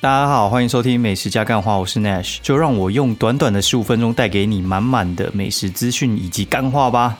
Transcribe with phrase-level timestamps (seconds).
[0.00, 7.18] 大家好，欢迎收听美食加干话，我是 Nash，就让我用短短的十五分钟带给你满满的美食资讯以及干话吧。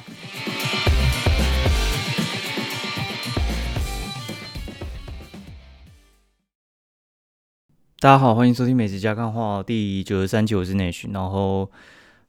[7.98, 11.68] 大家好，欢迎收听美食加干话第九十三集，我是 Nash，然后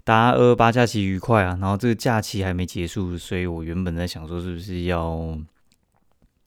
[0.04, 5.38] 大家二八假期愉快啊，然后这个假期还没结束，所以我原本在想说是不是要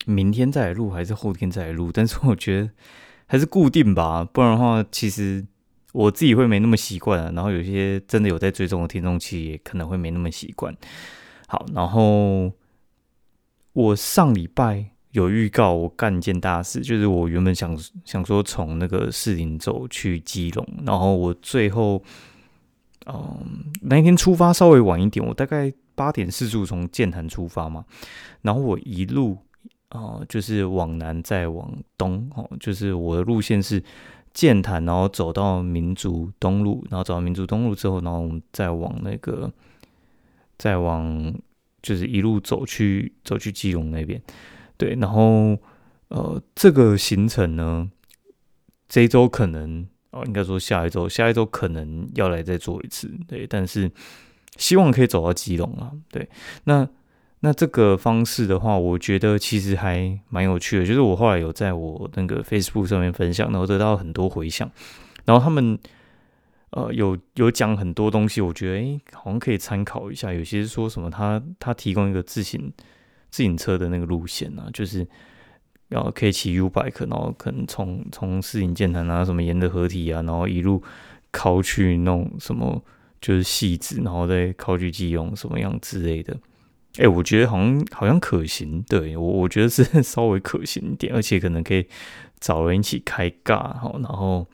[0.07, 2.71] 明天再来录，还是后天再来录，但是我觉得。
[3.33, 5.43] 还是固定吧，不然的话，其实
[5.93, 7.33] 我自己会没那么习惯啊。
[7.35, 10.77] 然后有些真的有在追踪的听众，其实也可能会没那么习惯。
[11.49, 12.53] 好，然后
[13.73, 22.05] 我上礼拜有预告，我干一件大事，就是我原本想想说从那个士林走去基隆，然后我最后，
[23.07, 27.87] 嗯，那一天出发稍微晚一点，我大概八点四十五从建潭出发嘛，
[28.43, 29.39] 然后我一路。
[29.93, 33.83] 哦，就是往南再往东，哦，就是我的路线是
[34.33, 39.53] 剑潭，然后走到民族东路，然后走到民族东路之后，然后我们再往那个，
[40.57, 41.35] 再往
[41.83, 44.19] 就是一路走去走去基隆那边，
[44.79, 45.59] 对，然后
[46.09, 47.91] 呃，这个行程呢，
[48.89, 53.91] 这周可能哦，应该说下一周，下一周可能要来再做一次，对，但是
[54.57, 56.31] 希望可以走到基隆啊，对，
[56.65, 56.89] 那。
[57.45, 60.87] 那这个方式的话，我觉得其实还蛮有趣的。
[60.87, 64.71] 就是我后来有在我那个 Facebook 上面分享，然后得到很多回响。
[65.25, 65.77] 然后他们
[66.71, 70.33] 呃有有讲很多东西，我觉得诶好像可以参考一下。
[70.33, 72.73] 有些说什么他他提供一个自行
[73.29, 75.05] 自行车的那个路线啊，就是
[75.89, 80.81] 然后可以骑 U bike，然后可能从从四营建潭啊什么沿的合体啊，然后一路
[81.33, 82.81] 靠去弄什么
[83.21, 86.37] 就是细致，然后再靠去基隆什么样之类的。
[86.99, 91.87] 哎，我觉得好像好像可行，对我我觉得是 稍微可行一点，而且可能可以
[92.39, 93.91] 找人一起开尬哈。
[93.95, 94.47] 然后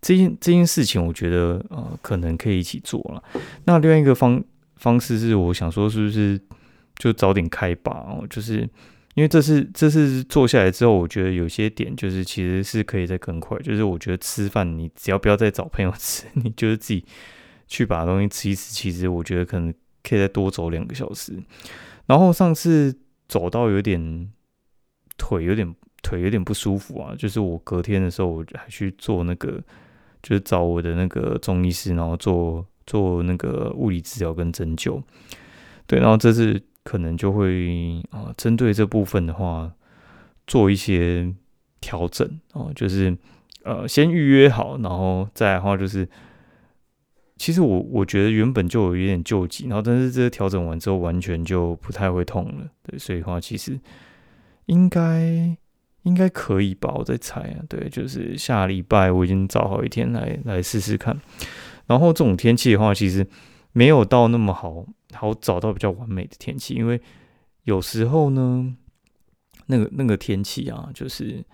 [0.00, 3.22] 这件这件事情，我觉得呃可能可以一起做了。
[3.64, 4.42] 那另外一个方
[4.76, 6.40] 方式是，我想说是不是
[6.96, 7.92] 就早点开吧？
[8.08, 8.60] 哦，就是
[9.14, 13.58] 因为这是这是做下来之后，我觉得有些点就是其实是可以再更快。
[13.58, 17.04] 就是我觉得吃饭你只要不要再找朋友吃， 你就是自己
[17.66, 19.74] 去把东西吃一吃，其实我觉得可能。
[20.06, 21.32] 可以再多走两个小时，
[22.06, 22.96] 然后上次
[23.26, 24.30] 走到有点
[25.18, 29.60] 腿有点腿有点不舒服啊，就是我隔天的时候我还去做那个，
[30.22, 35.02] 就是找我的那个中医师，然后做做那个物理治疗跟针灸。
[35.88, 39.72] 对，然后这次可能就会啊，针对这部分的话
[40.46, 41.34] 做一些
[41.80, 43.16] 调整哦，就是
[43.64, 46.08] 呃先预约好，然后再的话就是。
[47.38, 53.78] 其实我我觉得原本就有一点救急，然后但是这个调整完之后完全就不太会痛了，对，所以话其实
[54.64, 55.54] 应该
[56.04, 61.20] 应该可以吧，我在猜啊，对，就是下礼拜我已经找好一天来来试试看，
[61.86, 63.26] 然后这种天气的话，其实
[63.72, 66.98] 没有到那么好好找到比较完美的天气，因为
[67.64, 68.74] 有时候呢，
[69.66, 71.44] 那个那个天气啊，就是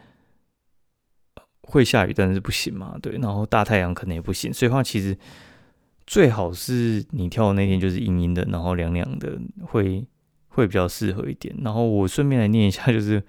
[1.62, 5.18] 会下雨，但是不行嘛，对，然后大太阳可能也不行，所以话其实。
[6.06, 10.06] 最好是你跳的那天就是阴阴的，然后凉凉的，会
[10.48, 11.54] 会比较适合一点。
[11.62, 13.22] 然后我顺便来念一下，就是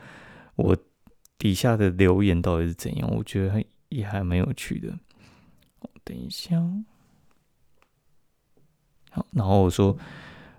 [0.55, 0.75] 我
[1.37, 4.97] 底下的留言到底是怎样，我觉得也还蛮有趣的。
[6.03, 6.61] 等一下，
[9.11, 9.97] 好，然后我说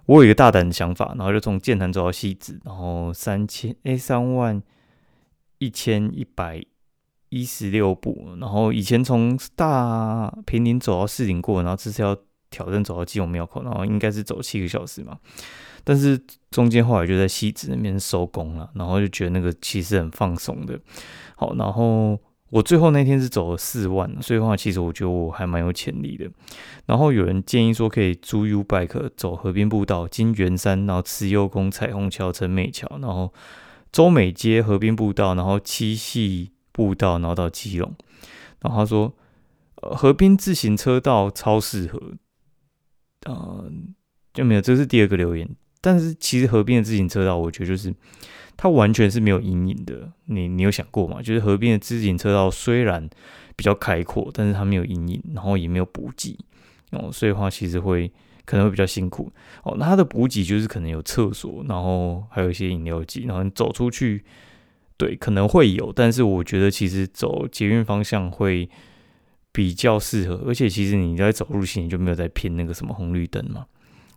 [0.06, 4.62] 我有一个大胆的想法，然后就从剑潭走到西子，然后三千 A 三万
[5.58, 6.64] 一千一百。
[7.34, 12.16] 一十六步，然后以前从大平林走到四林过，然后这次要
[12.48, 15.18] 挑战走到基隆庙口，然后应该是走七个小时嘛。
[15.82, 16.18] 但是
[16.52, 20.78] 中间后来就在西子那边收工了，然后就觉得那个其实很放松的。
[21.34, 22.16] 好，然后
[22.50, 26.30] 我最后那天是走了四万，所以话其实我觉得我还蛮有潜力的。
[26.86, 33.34] 然后有人建议说可以租 U bike 走河边步道，经圆山，然后慈幼宫、彩虹桥、陈美桥，然后
[33.90, 36.52] 周美街河边步道，然后七系。
[36.74, 37.94] 步道，然后到基隆，
[38.60, 39.14] 然后他说，
[39.76, 42.14] 呃，河滨自行车道超适合，
[43.26, 43.70] 呃，
[44.32, 45.48] 就没有，这是第二个留言。
[45.80, 47.94] 但是其实河边的自行车道，我觉得就是
[48.56, 50.10] 它完全是没有阴影的。
[50.24, 51.22] 你你有想过吗？
[51.22, 53.08] 就是河边的自行车道虽然
[53.54, 56.36] 比较开阔，但是它没有阴影，然后也没有补给
[56.90, 58.10] 哦，所以话其实会
[58.44, 59.32] 可能会比较辛苦
[59.62, 59.76] 哦。
[59.78, 64.24] 那它的补给就是可能有厕所，然后还有一些饮料机，然后你走出去。
[64.96, 68.68] 对，可能会有，但是我觉得其实走捷运方向会
[69.52, 73.66] 比较适合，而且其实你在走路时你就没有在拼那个什么红绿灯嘛。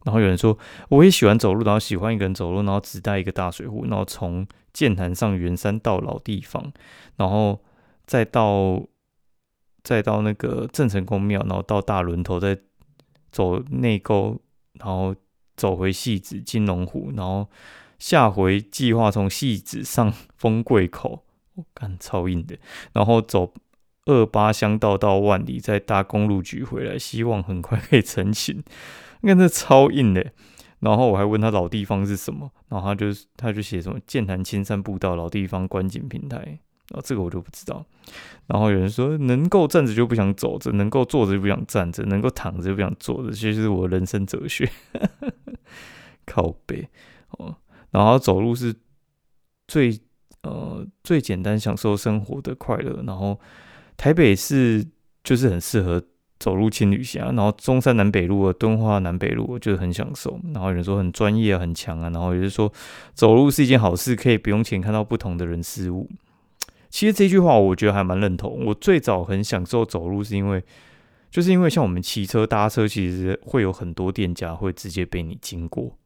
[0.05, 0.57] 然后有人说，
[0.89, 6.71] 我也喜欢走路，然后喜欢一个人走路，然后只带一个大水壶，然后从剑潭上圆山到老地方，
[7.17, 7.59] 然后
[8.05, 8.81] 再到
[9.83, 12.57] 再到那个郑成功庙，然后到大轮头，再
[13.31, 14.39] 走内沟，
[14.73, 15.13] 然后
[15.57, 17.49] 走回戏子金龙湖，然后
[17.99, 21.23] 下回计划从戏子上丰贵口，
[21.55, 22.57] 我干超硬的，
[22.93, 23.53] 然后走
[24.05, 28.63] 二八乡道到万里，再搭公路局回来，希望很快可以成型。
[29.21, 30.31] 那这超硬的。
[30.79, 37.83] 然后我还问他老地方是什么，然后他就他就写什么剑潭青山步道老地方观景平台，然后这个我就不知道。
[38.45, 44.69] 然后有人说能够站着就不想走着，能够坐着就不想站着，能够躺着就不想坐着，其实是我人生哲学。
[46.27, 46.87] 靠背
[47.31, 47.55] 哦，
[47.97, 48.75] 然后走路是
[49.67, 49.99] 最
[50.43, 53.03] 呃最简单享受生活的快乐。
[53.05, 53.39] 然后
[53.95, 54.85] 台北是
[55.23, 56.01] 就是很适合。
[56.39, 60.39] 走路轻旅行啊，然后中山南北路啊，敦化南北路，我觉得很享受。
[60.53, 62.71] 然后有人说很专业、很强啊，然后有人说
[63.15, 66.07] 走路是一件好事，可以不用钱看到不同的人事物。
[66.91, 68.65] 其实这句话我觉得还蛮认同。
[68.67, 70.63] 我最早很享受走路，是因为
[71.31, 75.97] 就是因为像我们骑车、搭车，其实会有很多店家会直接被你经过。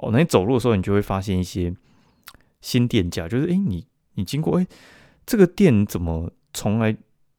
[0.00, 1.74] 哦，那你走路的时候，你就会发现一些
[2.60, 4.66] 新店家，就是哎，你你经过，哎，
[5.24, 6.96] 这个店怎么从来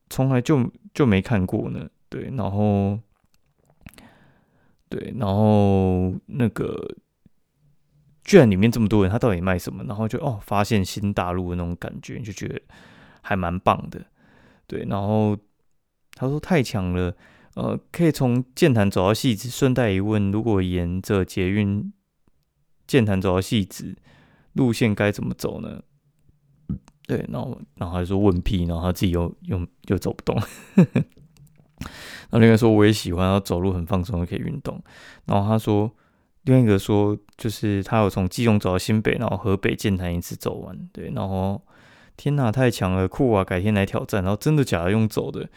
[0.10, 1.90] 从来就就没看过呢？
[2.10, 3.00] 对，然后，
[4.90, 6.96] 对，然后那个，
[8.24, 9.84] 居然里面这么多人，他到底卖什么？
[9.86, 12.62] 然后就哦，发现新大陆的那种感觉，就觉得
[13.22, 14.06] 还蛮棒的。
[14.68, 15.38] 对，然后
[16.14, 17.16] 他说太强了，
[17.56, 19.50] 呃，可以从剑潭走到戏子。
[19.50, 21.92] 顺带一问，如果沿着捷运
[22.92, 23.96] 健谈走到戏子，
[24.52, 25.82] 路线该怎么走呢？
[27.08, 30.36] 对，然后，然后他就说问屁，然后他自己又又又走不动。
[30.76, 34.84] 然后另外说我也喜欢，然后走路很放松，又可以运动。
[35.24, 35.90] 然后他说，
[36.44, 40.78] 另一个说就是他有从基隆走到新北，然后河北建潭一次走完。
[40.92, 41.66] 对，然后
[42.18, 43.42] 天哪，太强了，酷啊！
[43.42, 44.22] 改天来挑战。
[44.22, 44.92] 然后真的假的？
[44.92, 45.50] 用走的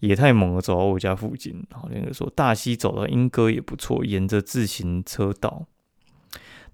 [0.00, 1.64] 也太猛了，走到我家附近。
[1.70, 5.66] 然后另外说大溪走到莺歌也不错，沿着自行车道。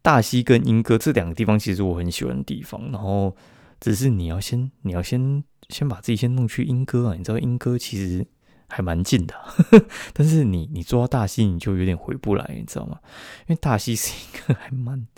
[0.02, 2.90] 大溪跟莺歌这两个地方其实我很喜欢的地方。
[2.90, 3.36] 然后
[3.80, 7.14] 只是你要先，你要先先把自己先弄去莺歌啊！
[7.16, 8.26] 你知道莺歌其实。
[8.72, 9.34] 还蛮近的，
[10.14, 13.00] 但是你你坐到大溪你就有点回不来，你知道吗？
[13.48, 15.08] 因为大溪是一个还蛮……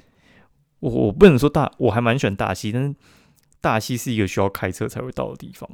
[0.80, 2.94] 我我不能说大，我还蛮喜欢大溪，但是
[3.60, 5.68] 大溪是一个需要开车才会到的地方。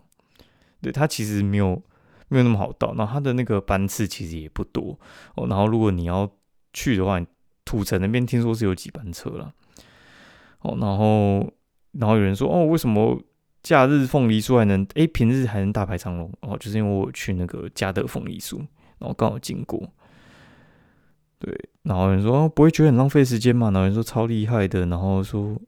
[0.82, 1.81] 对，它其实没有
[2.26, 4.99] 没有那么好到，然后它的那个班次其实也不多
[5.37, 5.46] 哦。
[5.46, 6.28] 然后如果你要
[6.72, 7.25] 去的话，
[7.69, 9.53] 土城那边听说是有几班车了
[10.61, 10.76] 哦。
[10.81, 11.53] 然后
[11.93, 13.20] 然后有人说哦，为什么？
[13.61, 18.56] 假日凤梨酥还能哎，平日还能大排长龙哦，就是因为我去那个嘉德凤梨酥，
[18.99, 19.93] 然后刚好经过，
[21.41, 23.67] 对，然后有人说不会觉得很浪费时间嘛？
[23.67, 25.59] 然后有人说超厉害的，然后说，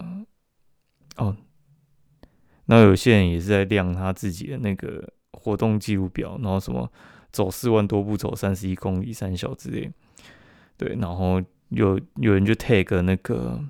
[0.00, 0.24] 嗯，
[1.16, 1.36] 哦，
[2.66, 6.90] 那有些人也是在亮他自己的那个活动记录表，然后什么
[7.32, 9.90] 走四万多步，走三十一公里三小之类，
[10.82, 13.60] 对，然后有有人就 tag 那个。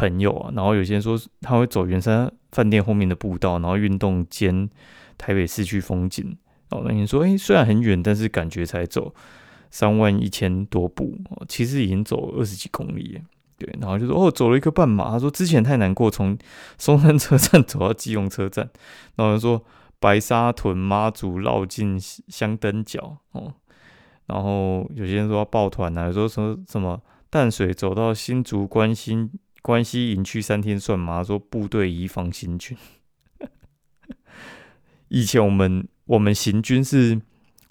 [0.00, 4.70] 朋友啊，然后有些人说他会走圆山饭店后面的步道，然后运动兼
[5.16, 6.38] 台北市区风景。
[6.70, 9.12] 哦，那你说，哎，虽然很远，但是感觉才走
[9.72, 13.20] 三万一千多步，哦，其实已经走二十几公里。
[13.56, 15.10] 对，然后就说，哦，走了一个半马。
[15.10, 16.38] 他说之前太难过，从
[16.78, 18.70] 松山车站走到基隆车站。
[19.16, 19.64] 然后说
[19.98, 23.16] 白沙屯妈祖绕进香灯角。
[23.32, 23.52] 哦，
[24.28, 29.30] 然后有些人说要抱团啊，说说什么淡水走到新竹关心。
[29.60, 31.22] 关西营区三天算吗？
[31.22, 32.78] 说部队移防行军。
[35.08, 37.20] 以前我们我们行军是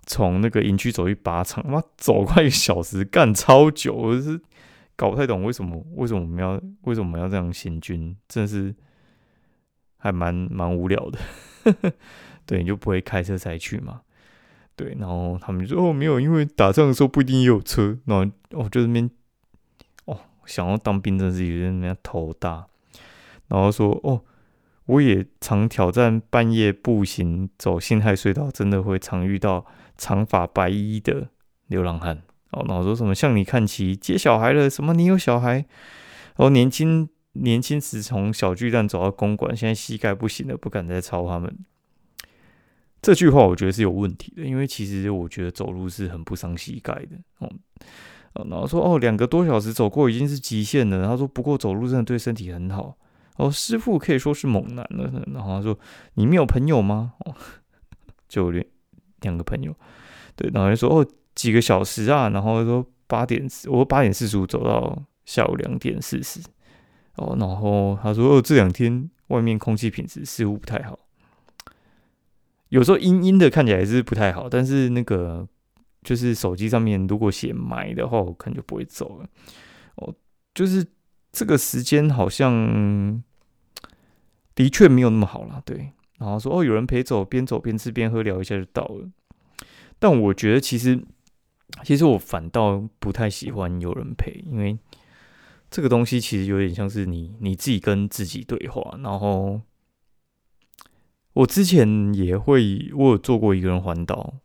[0.06, 4.40] 从那个营区走去靶场，妈走快一个小时，干超久，我是
[4.98, 8.76] 搞不太懂为什么为什么我们要为什么我们要这样行军，真的是
[9.98, 11.94] 还蛮蛮无聊的。
[12.46, 14.02] 对，你就不会开车才去嘛？
[14.78, 19.10] 对，然后他们就说哦没有，因为打仗的时候不一定有车，然后哦就那边
[20.06, 20.18] 哦。
[20.46, 22.68] 想要当兵，真是有点人家头大。
[23.50, 24.22] 然后说：“哦，
[24.86, 29.66] 我也常挑战半夜步行走辛亥隧道，真的会常遇到
[29.98, 31.30] 长发白衣的
[31.68, 34.70] 流浪汉。”哦，然后说什么向你看齐，接小孩了？
[34.70, 35.66] 什么你有小孩？
[36.36, 41.58] 哦，年轻年轻时从小巨蛋走到公馆，现在膝盖不行了，不敢再超他们。
[43.01, 47.18] 这句话我觉得是有问题的，因为其实我觉得走路是很不伤膝盖的。
[47.39, 47.50] 哦。
[48.50, 51.08] 然后说哦，两个多小时走过已经是极限了。
[51.08, 52.96] 他说不过走路真的对身体很好。
[53.38, 55.24] 哦，师傅可以说是猛男了。
[55.34, 55.77] 然后他说
[56.16, 57.13] 你没有朋友吗？
[57.25, 57.34] 哦，
[58.27, 58.63] 就两
[59.22, 59.75] 两个朋友。
[60.36, 62.30] 对，然后就说哦几个小时啊。
[62.30, 66.39] 然后说八点，我八点四十五走到下午两点四十。
[67.16, 71.00] 哦，然后他说哦这两天外面空气品质似乎不太好。
[72.70, 75.48] 有时候阴阴的看起来是不太好，但是那个
[76.04, 79.30] 就是手机上面如果写埋的话，我可能就不会走了。
[79.96, 80.14] 哦，
[80.54, 80.86] 就是
[81.32, 83.24] 这个时间好像
[84.56, 85.92] 的确没有那么好了，对。
[86.20, 89.08] 然后说哦，有人陪走，边走边吃边喝，聊一下就到了。
[90.00, 91.00] 但我觉得其实，
[91.84, 94.78] 其实我反倒不太喜欢有人陪，因为
[95.70, 98.98] 这个东西其实有点像是你你自己跟自己对话。
[99.04, 99.62] 然后
[101.38, 104.36] 我之前也会，我有做过一个人环岛，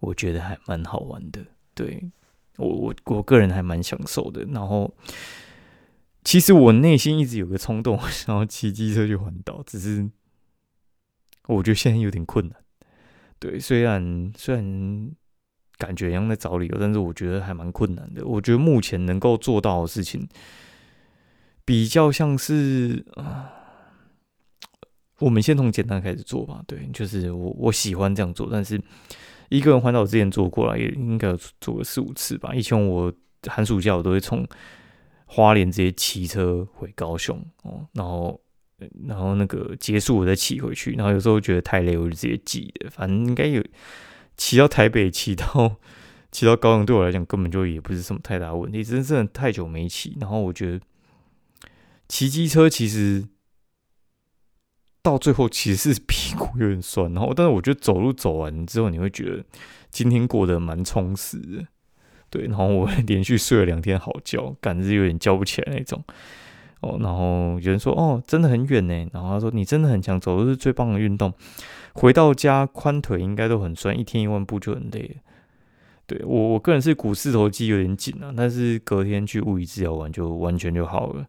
[0.00, 1.44] 我觉得还蛮好玩的。
[1.74, 2.10] 对
[2.56, 4.44] 我我我个人还蛮享受的。
[4.46, 4.94] 然后
[6.24, 10.08] 其实我内心一直有个冲动，想要骑机车去环岛，只是。
[11.48, 12.56] 我觉得现在有点困难，
[13.38, 15.12] 对，虽然虽然
[15.76, 18.26] 感觉像在找理由，但是我觉得还蛮困难的。
[18.26, 20.28] 我觉得目前能够做到的事情，
[21.64, 23.55] 比较像是啊，
[25.18, 26.62] 我们先从简单开始做吧。
[26.66, 28.80] 对，就是我我喜欢这样做，但是
[29.48, 32.54] 一个人环岛之前做过了，也应该做个四五次吧。
[32.54, 33.12] 以前我
[33.46, 34.46] 寒暑假我都会从
[35.24, 38.40] 花莲直接骑车回高雄哦，然后。
[39.08, 42.90] 然后那个结束我再骑回去，然后有时候觉得太累，我就直接挤的。
[42.90, 43.64] 反正应该有
[44.36, 45.76] 骑到台北，骑到
[46.30, 48.84] 骑到高雄，对我来讲根本就也不是什么太大问题。
[48.84, 50.80] 真的太久没骑，然后我觉得
[52.06, 53.24] 骑机车其实
[55.06, 57.12] 到最后其实是屁股有点酸。
[57.14, 59.44] 然后，但是我觉得走路走完之后，你会觉得
[59.90, 61.64] 今天过得蛮充实的。
[62.28, 66.02] 对，然后我连续睡了两天好觉，感觉有点叫不起来那种。
[66.80, 69.08] 哦，然后有人说哦，真的很远呢。
[69.12, 71.32] 然后他说你真的很强，走路是最棒的运动。
[71.94, 75.16] 回到家髋腿应该都很酸，一天一万步就很累。
[76.06, 81.26] 对我我个人是股四头肌有点紧啊，但是隔天去物理治疗完就完全就好了。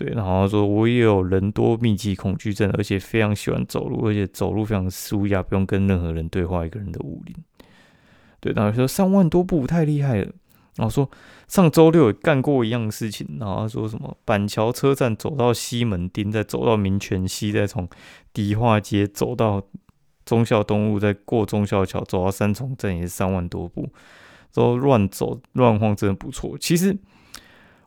[0.00, 7.36] 对，然后他说我也有人多密集恐惧症，而且非常喜欢走路，而且走路非常舒压，不用跟任何人对话，一个人的武林。
[8.40, 10.32] 对，然后说三万多步太厉害了。
[10.76, 11.10] 然后说
[11.48, 17.86] 上周六也干过一样事情，然后说什么板桥车站走到西门町，再走到民权西，再从
[18.32, 19.62] 迪化街走到
[20.24, 23.86] 忠孝东路，再过忠孝桥走到三重站，也是三万多步，
[24.54, 26.56] 都乱走乱晃，真的不错。
[26.58, 26.96] 其实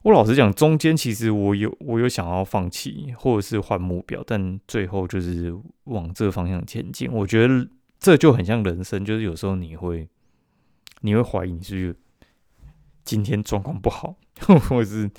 [0.04, 5.54] 我老实讲，中间其实我有我有想要放弃或者是换目标，但最后就是
[5.86, 7.12] 往这个方向前进。
[7.12, 7.68] 我觉得
[8.00, 10.08] 这就很像人生，就是有时候你会
[11.02, 11.96] 你会怀疑你是。
[13.06, 14.16] 今天状况不好，
[14.70, 15.12] 或者是，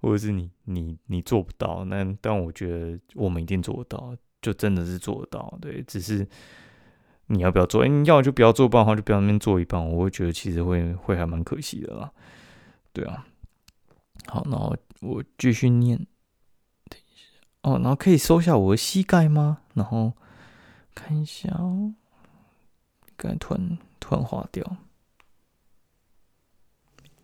[0.00, 6.24] 或者是你你你做不到，那但我觉得我们一定做得到，就真的是做得到，对，只是
[7.26, 7.82] 你要不要做？
[7.82, 12.12] 哎，你要就不要做半的话，就不要那边做一半，我会觉得其实会会还蛮可惜的啦，
[12.92, 13.26] 对啊。
[14.26, 15.96] 好，然后我继续念，
[16.88, 17.24] 等一下，
[17.62, 19.62] 哦，然后可以收下我的膝盖吗？
[19.74, 20.12] 然后
[20.94, 21.94] 看一下哦，
[23.16, 24.76] 刚才突然突然划掉。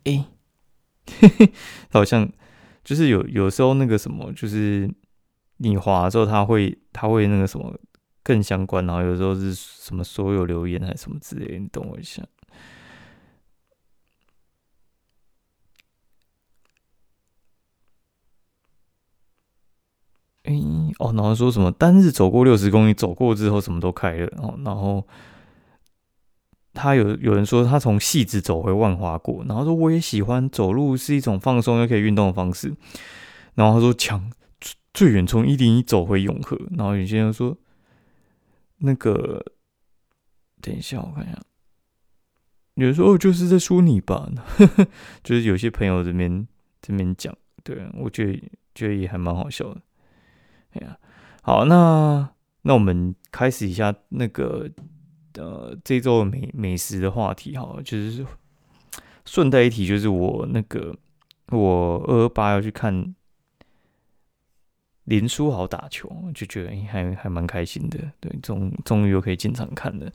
[0.05, 0.25] 哎，
[1.91, 2.29] 好像
[2.83, 4.93] 就是有有时候那个什么，就是
[5.57, 7.79] 你滑之后，他会他会那个什么
[8.21, 12.21] 更相关，然后有时候是什么所有留言还是什么之类，你等我一下。
[20.43, 20.53] 哎，
[20.99, 25.05] 哦，然后说什么单日走过六十公里，走过之后什么都开了，哦，然后。
[26.75, 32.73] 他有有人说他从戏子走回万华过，然后说我也喜欢走路是一种放松又可以运动的方式。
[33.53, 36.59] 然后他说强最最远从一零一走回永和。
[36.75, 37.55] 然后有些人说
[38.77, 39.45] 那个
[40.61, 41.39] 等一下我看一下，
[42.73, 44.27] 有人说哦就是在说你吧，
[45.23, 46.47] 就是有些朋友这边
[46.81, 47.31] 这边讲，
[47.63, 48.33] 对我觉得
[48.73, 49.81] 觉得也还蛮好笑的。
[50.73, 50.97] 哎呀，
[51.41, 52.29] 好，那
[52.63, 54.69] 那我们开始一下那个。
[55.35, 58.23] 呃，这周美美食的话题哈，就是
[59.25, 60.95] 顺带一提，就是我那个
[61.47, 63.15] 我二二八要去看
[65.05, 67.97] 林书豪打球，就觉得还还蛮开心的。
[68.19, 70.11] 对，终终于又可以进场看了。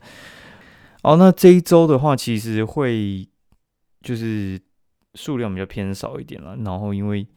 [1.03, 3.27] 哦，那这一周的话，其实会
[4.01, 4.57] 就是
[5.15, 6.55] 数量比较偏少一点了。
[6.63, 7.27] 然后因为因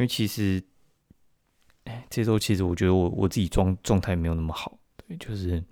[0.00, 0.60] 为其实，
[1.84, 5.62] 哎，这周其实我觉得我我自己状状态没有那么好，对，就是。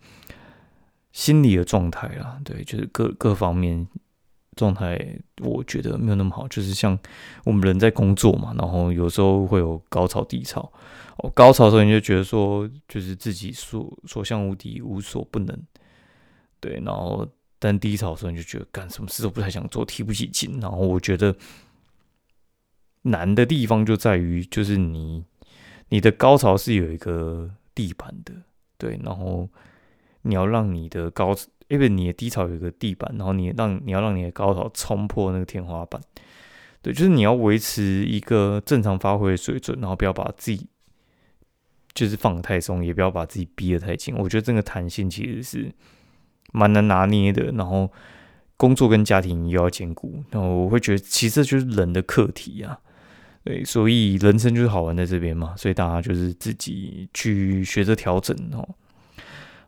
[1.13, 3.85] 心理的状态啦，对，就是各各方面
[4.55, 4.97] 状态，
[5.43, 6.47] 我觉得没有那么好。
[6.47, 6.97] 就是像
[7.45, 10.73] 我们人在工作嘛，然后有时候会有高潮低潮。
[11.17, 15.63] 哦，高潮的时候你就觉得说，就是自己所所向无敌，无所不能。
[16.61, 20.61] 对，然后但低潮的时候你就觉得干什么事都不太想做，提不起劲。
[20.61, 21.35] 然后我觉得
[23.03, 25.25] 难的地方就在于，就是你
[25.91, 28.33] 你的高潮是有一个地板的，
[28.77, 29.49] 对，然后。
[30.23, 31.35] 你要让你的高，
[31.69, 35.99] 因为你的低潮有一个地板，然后你让你要让你的高潮冲破那个天花板。
[36.83, 40.67] 对，就是你要维持一个正常发挥的水准，然后不要把自己
[41.95, 44.15] 就是放得太松，也不要把自己逼得太紧。
[44.19, 45.73] 我觉得这个弹性其实是
[46.53, 47.45] 蛮难拿捏的。
[47.53, 47.91] 然后
[48.59, 52.79] 工作跟家庭又要兼顾，然后我会觉得其实这就是人的课题啊。
[53.43, 58.69] 对，所以人生就是好玩在这边嘛，所以大家就是自己去学着调整哦。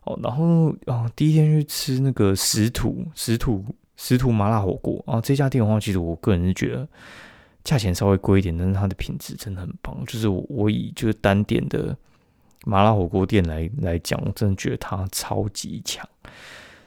[0.03, 3.65] 哦，然后啊，第一天去吃那个石土石土
[3.95, 6.87] 石土麻辣火锅啊，这家店的话，其实我个人是觉得
[7.63, 9.97] 价钱稍微贵一点，但是它的品质真的很棒。
[10.05, 11.97] 就是我以就是单点的
[12.65, 16.07] 麻辣火锅店来来讲，我真的觉得它超级强。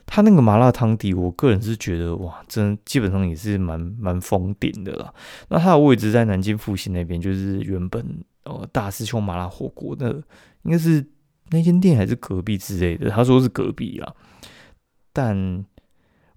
[0.09, 5.13] 它那个麻辣汤底，我个人是觉得哇，真基本上也是蛮蛮封顶的啦。
[5.49, 10.09] 那它的位置在南京复兴那边，就是原本呃大师兄麻辣火锅的，
[10.63, 11.05] 应该是
[11.49, 13.09] 那间店还是隔壁之类的。
[13.09, 14.15] 他说是隔壁啦，
[15.11, 15.65] 但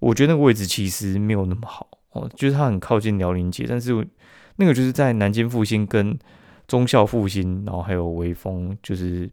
[0.00, 4.06] 我觉得那个位置其实没有那么好哦，就是它很靠近辽宁街，但是
[4.56, 6.18] 那个就是在南京复兴跟
[6.66, 9.30] 中校复兴，然后还有威风，就是。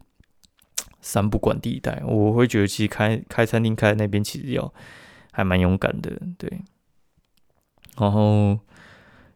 [1.00, 4.72] 三不管地带，我会觉得其实开开餐厅开在那边其实要
[5.32, 6.60] 还蛮勇敢的，对。
[7.96, 8.58] 然后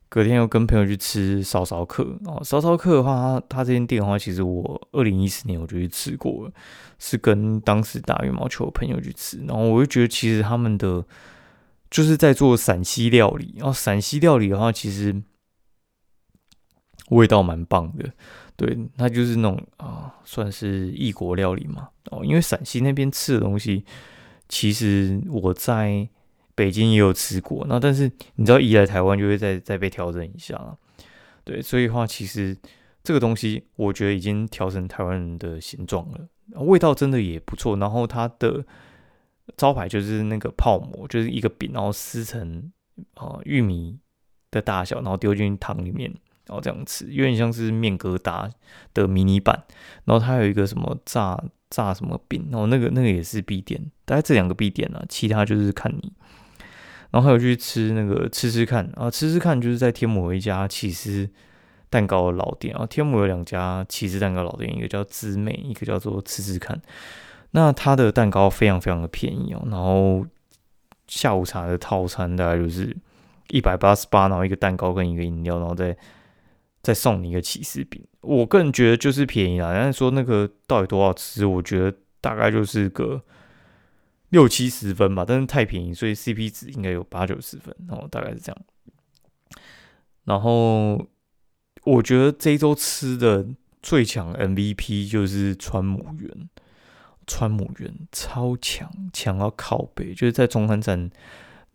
[0.08, 6.50] 隔天又跟朋友去吃烧烧客哦，烧烧客的话，他他这间店的话，其实我二零一四年我就去吃过，
[6.98, 11.04] 是跟当时打羽毛球的朋友去吃，然后我就觉得其实他们的
[11.90, 15.22] 就是在做陕西料理，然后陕西料理的话，其实
[17.08, 18.12] 味道蛮棒的。
[18.62, 21.88] 对，它就是那种啊，算是异国料理嘛。
[22.12, 23.84] 哦，因为陕西那边吃的东西，
[24.48, 26.08] 其实我在
[26.54, 27.66] 北京也有吃过。
[27.68, 30.78] 那但是你知道，一来台湾就会再再被调整一下了。
[31.42, 32.56] 对，所以话其实
[33.02, 36.28] 这个东西，我觉得已经调成台湾人的形状了，
[36.62, 37.76] 味道真的也不错。
[37.78, 38.64] 然后它的
[39.56, 42.70] 招牌就是那个泡馍，就是一个饼，然后撕成
[43.14, 43.98] 啊玉米
[44.52, 46.14] 的大小，然后丢进汤里面。
[46.46, 48.50] 然后这样吃，有点像是面疙瘩
[48.94, 49.64] 的迷你版。
[50.04, 56.12] 然后它有一个什么炸炸什么饼，然后那个那个也是必点，大概这两个必点啊，其他就是看你。
[57.10, 61.28] 然后还有去吃那个吃吃看啊，吃吃看就是在天母一家起司
[61.88, 62.84] 蛋糕的老店啊。
[62.86, 66.80] 天母有两家起司蛋糕老店，一个叫滋美，一个叫做吃吃看。
[67.52, 69.62] 那它的蛋糕非常非常的便宜哦。
[69.70, 70.26] 然后
[71.06, 72.96] 下午茶的套餐大概就是
[73.48, 75.96] 一百八十八，然后一个蛋糕跟一个饮料，然后再。
[76.82, 79.72] 再送你一个起司饼，我个人觉得就是便宜啦。
[79.72, 83.22] 但是说那个到底多少吃，我觉得大概就是个
[84.30, 85.24] 六七十分吧。
[85.24, 88.62] 但是太便宜，所以 CP 值应该有八九十分，然后大概是这样。
[90.24, 91.06] 然后
[91.84, 93.46] 我觉得这一周吃的
[93.80, 96.48] 最强 MVP 就是川母园，
[97.26, 101.10] 川母园超强，强到靠背，就是在中山站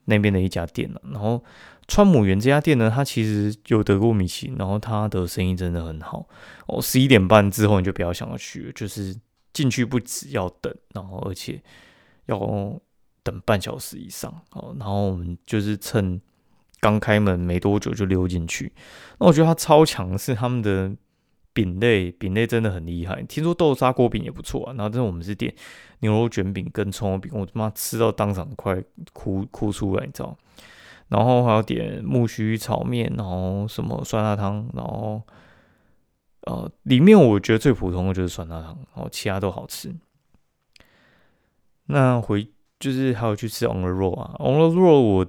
[0.07, 1.01] 那边的一家店了。
[1.11, 1.41] 然后。
[1.89, 6.27] 川姆园这家店呢，它其实有得过米其林，然后它的生意真的很好
[6.65, 6.81] 哦。
[6.81, 9.15] 十一点半之后你就不要想要去了，就是
[9.53, 11.63] 进去不止要等，然后而且
[12.25, 12.37] 要
[13.23, 14.75] 等半小时以上哦。
[14.77, 16.19] 然后我们就是趁
[16.81, 18.73] 刚开门没多久就溜进去。
[19.21, 20.93] 那我觉得它超强是他们的
[21.57, 23.23] 饼类，饼类真的很厉害。
[23.23, 24.73] 听说豆沙锅饼也不错啊。
[24.77, 25.51] 然后这是我们是点
[26.01, 28.79] 牛肉卷饼跟葱油饼，我他妈吃到当场快
[29.11, 30.37] 哭哭出来，你知道。
[31.07, 35.19] 然后还有点木须炒面，然后什么酸辣汤，然后
[36.41, 39.91] 呃，里面我觉得最普通的就是酸辣汤，然后其他都好吃。
[41.87, 42.47] 那回
[42.79, 45.25] 就是还有去吃 On the Road 啊，On the Road 我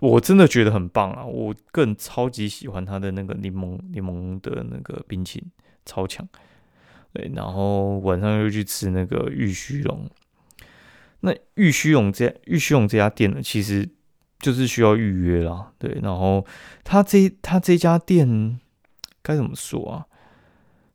[0.00, 5.50] 我真的觉得很棒啊，我个人超级喜欢它的那个柠檬柠檬的那个冰淇淋，
[5.84, 6.26] 超强。
[7.12, 10.08] 对，然后晚上又去吃那个玉虚龙。
[11.20, 13.88] 那玉虚龙这玉虚龙这家店呢，其实。
[14.40, 16.46] 就是需要预约啦，对，然后
[16.84, 18.60] 他这他这家店
[19.20, 20.06] 该怎么说啊？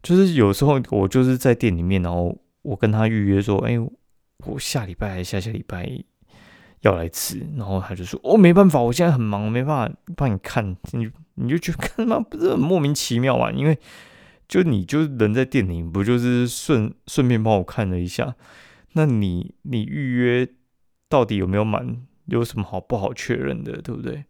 [0.01, 3.77] 就是有时候我就是在店里面，然后我跟他预约说，哎，
[4.45, 5.83] 我下礼拜还是下下礼拜
[6.83, 13.51] 要来吃，然后他就说，哦，没办法，我现在很忙，没办法帮你看，你你就觉得看嘛， 不是很莫名其妙嘛？
[13.51, 13.77] 因为
[14.47, 18.35] 就你就人在店里，不就是顺顺便帮我看了一下？
[18.93, 20.47] 那你你预约
[21.09, 22.05] 到底有没有满？
[22.25, 24.23] 有什么好不好确认的，对不对？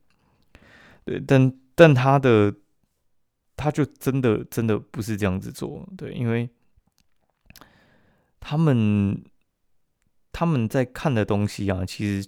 [1.05, 2.55] 对，但但他的
[3.55, 6.49] 他就真的真的不是这样子做，对，因为
[8.39, 9.23] 他们
[10.31, 12.27] 他们在看的东西啊，其实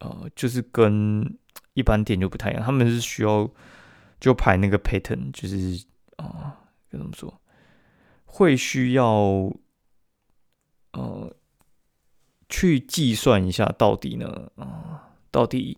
[0.00, 1.36] 呃，就是跟
[1.74, 3.48] 一般店就不太一样，他们是需要
[4.20, 5.84] 就排那个 pattern，就是
[6.16, 6.58] 啊，
[6.90, 7.40] 该怎么说，
[8.24, 9.52] 会需要
[10.92, 11.34] 呃。
[12.46, 15.76] 去计算一下，到底呢啊，到底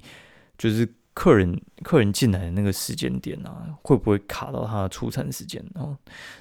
[0.58, 5.96] 就是客人客人进来的那个时间点啊，会不会卡到他的出餐时间啊？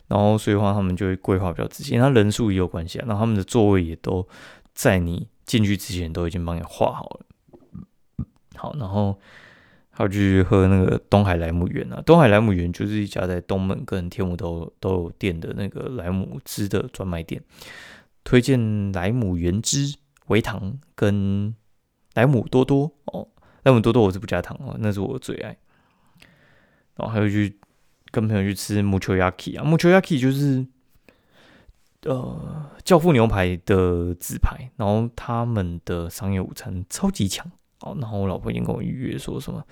[0.08, 3.06] 然后所以话他们就会规划比较仔细，他人数也有关系啊。
[3.08, 4.28] 然后他们的座位也都
[4.74, 7.26] 在你进去之前都已经帮你画好了。
[8.56, 9.20] 好，然后
[9.90, 17.44] 还有去喝那个东海莱姆园啊，东海莱姆园就是一家在东门跟天母都都有店的那个莱姆汁的专卖店，
[18.24, 19.96] 推荐莱姆原汁。
[20.28, 21.54] 维糖跟
[22.16, 23.28] 莱姆多多哦，
[23.62, 25.56] 莱姆多多我是不加糖哦，那是我最爱。
[26.96, 27.60] 然后还有去
[28.10, 30.66] 跟朋友去吃木丘 yaki 啊，木丘 yaki 就是
[32.06, 37.96] 呃教父牛排的自排，然后他们的商业午餐超级强哦。
[38.00, 39.64] 然后我老婆已经跟我预约说什么，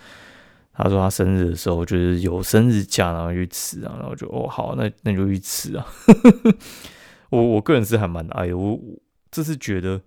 [0.73, 5.85] 他说他生日的时候就是有生日假，然后去吃啊，然后就哦好，那那就去吃啊。
[7.29, 8.79] 我我个人是还蛮爱的，我
[9.31, 10.01] 这是觉得。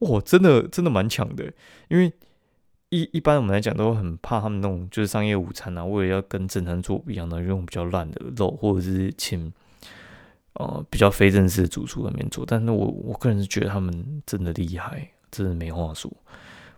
[0.00, 1.50] 哇，真的真的蛮强的，
[1.88, 2.12] 因为
[2.90, 9.50] 一一般我们来讲都很怕他们那种就是商业午餐啊，为了要跟正餐做不一样的，用比较烂的肉，或者是请
[10.52, 12.44] 呃比较非正式的主厨那边做。
[12.44, 16.12] 但是我我个人是觉得他们真的厉害，真的没话说。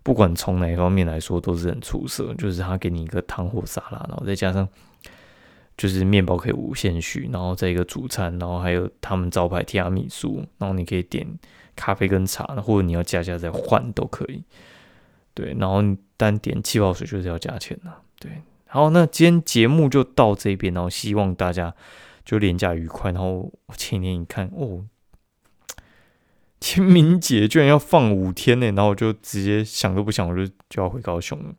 [0.09, 2.33] 不管从哪一方面来说，都是很出色。
[2.33, 4.67] 就是他给你一个汤或沙拉，然后再加上
[5.77, 11.27] 就是面包可以无限续，然后再一个主餐，然后还有他们招牌提拉米苏，然后你可以点。
[11.75, 14.43] 咖啡跟茶，或者你要加价再换都可以。
[15.33, 15.81] 对，然后
[16.17, 17.93] 单点气泡水就是要加钱的。
[18.19, 21.73] 对，好，那今天节目就到这边，然后希望大家
[22.25, 23.11] 就廉价愉快。
[23.13, 24.83] 然后我前天一看，哦，
[26.59, 31.53] 清明节居然要放五天呢，然后我就直接想都不想，我就就要回高雄了。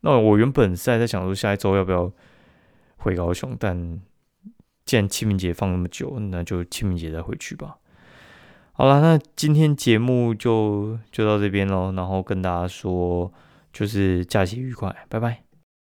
[0.00, 2.10] 那我原本是在想说下一周要不要
[2.98, 4.00] 回高雄，但
[4.84, 7.76] 既然清明节放那么久，那就清明节再回去吧。
[8.72, 13.32] 好了，那今天节目就就到这边喽，然后跟大家说，
[13.72, 15.45] 就是假期愉快，拜拜。